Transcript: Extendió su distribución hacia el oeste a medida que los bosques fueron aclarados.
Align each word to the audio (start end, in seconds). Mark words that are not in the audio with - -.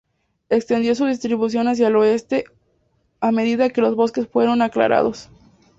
Extendió 0.49 0.95
su 0.95 1.05
distribución 1.05 1.67
hacia 1.67 1.89
el 1.89 1.95
oeste 1.95 2.45
a 3.19 3.31
medida 3.31 3.69
que 3.69 3.81
los 3.81 3.95
bosques 3.95 4.27
fueron 4.27 4.63
aclarados. 4.63 5.29